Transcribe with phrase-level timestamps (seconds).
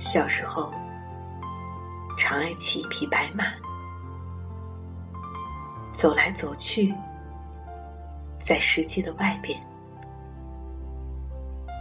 [0.00, 0.72] 小时候，
[2.16, 3.44] 常爱骑一匹白马，
[5.92, 6.94] 走来走去，
[8.40, 9.60] 在世界的外边，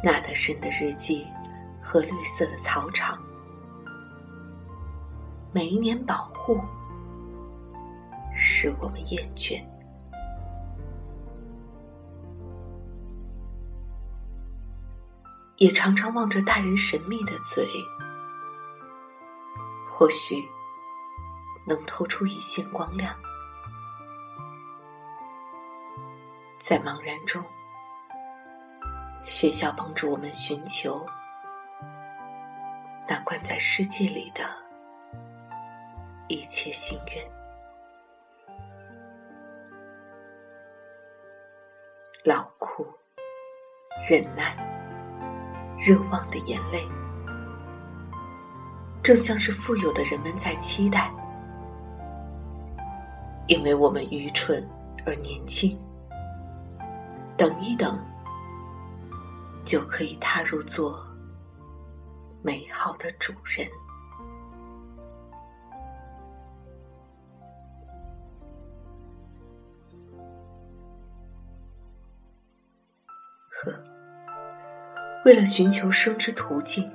[0.04, 1.26] 那得深的日记
[1.82, 3.18] 和绿色的草场，
[5.54, 6.60] 每一年保护，
[8.36, 9.64] 使我们厌倦。
[15.56, 17.68] 也常常望着大人神秘的嘴，
[20.00, 20.50] 或许
[21.66, 23.14] 能透出一线光亮。
[26.62, 27.44] 在茫然中，
[29.26, 31.06] 学校帮助我们寻求
[33.10, 34.46] 那关在世界里的
[36.30, 37.32] 一切心愿。
[42.24, 42.88] 劳苦，
[44.10, 44.56] 忍耐。
[45.78, 46.88] 热望的眼泪，
[49.02, 51.12] 正像是富有的人们在期待，
[53.48, 54.64] 因为我们愚蠢
[55.06, 55.80] 而年轻，
[57.36, 58.00] 等一等，
[59.66, 61.04] 就可以踏入做
[62.44, 63.68] 美好的主人。
[73.50, 73.74] 呵。
[75.26, 76.90] 为了寻求生之途径，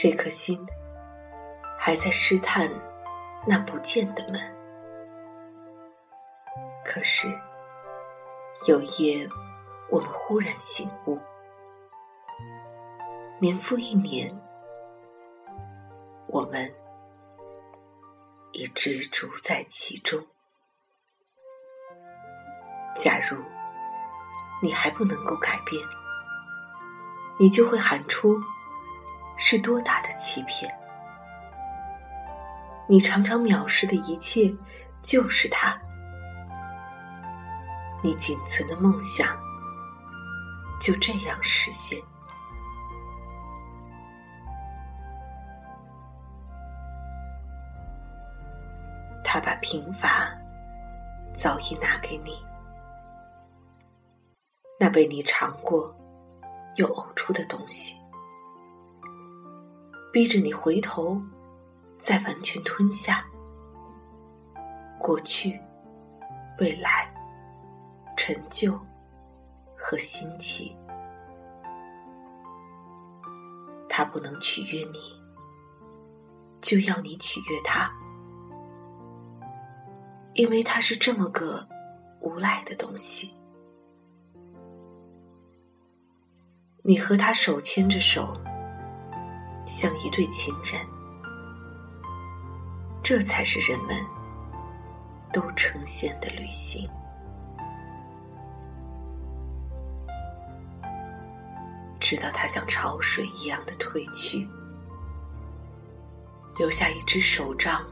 [0.00, 0.64] 这颗心
[1.76, 2.70] 还在试探
[3.44, 4.40] 那不见的门。
[6.84, 7.26] 可是
[8.68, 9.28] 有夜，
[9.90, 11.18] 我们忽然醒悟：
[13.40, 14.40] 年复一年，
[16.28, 16.72] 我们
[18.52, 20.24] 已执着在其中。
[22.94, 23.36] 假如
[24.62, 25.84] 你还不能够改变。
[27.40, 28.40] 你就会喊出
[29.38, 30.70] ：“是多大的欺骗！”
[32.90, 34.54] 你常常藐视的一切，
[35.02, 35.78] 就是他。
[38.02, 39.36] 你仅存的梦想，
[40.80, 42.00] 就这样实现。
[49.22, 50.30] 他把贫乏
[51.36, 52.42] 早已拿给你，
[54.80, 55.94] 那被你尝过。
[56.76, 58.00] 又呕出的东西，
[60.12, 61.20] 逼着你回头，
[61.98, 63.24] 再完全吞下
[64.98, 65.60] 过去、
[66.58, 67.12] 未来、
[68.16, 68.72] 陈旧
[69.76, 70.76] 和新奇。
[73.88, 74.98] 他不能取悦你，
[76.60, 77.90] 就要你取悦他，
[80.34, 81.68] 因为他是这么个
[82.20, 83.34] 无赖的东西。
[86.82, 88.40] 你和他手牵着手，
[89.68, 90.80] 像一对情人，
[93.02, 93.94] 这才是人们
[95.30, 96.88] 都呈现的旅行。
[102.00, 104.48] 直到他像潮水一样的退去，
[106.56, 107.84] 留下一只手杖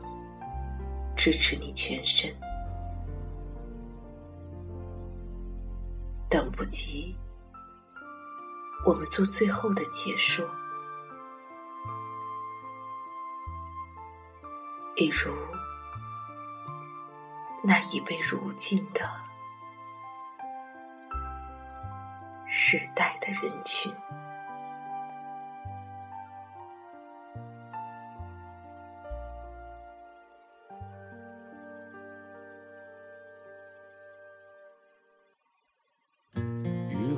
[1.14, 2.34] 支持你全身，
[6.30, 7.14] 等不及。
[8.86, 10.48] 我们做最后的解说，
[14.96, 15.30] 比如
[17.62, 19.02] 那已被如今的
[22.48, 23.92] 时代的人群。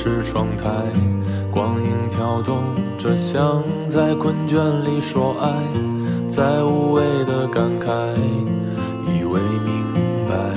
[0.00, 0.68] 是窗台，
[1.50, 2.62] 光影跳动
[2.96, 5.50] 着，像在困倦里说爱，
[6.28, 8.14] 在无谓的感慨，
[9.08, 9.92] 以为明
[10.28, 10.54] 白，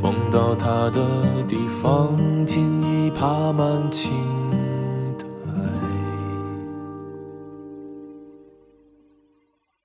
[0.00, 1.02] 梦到他的
[1.48, 2.16] 地方，
[2.46, 4.45] 尽已爬满青。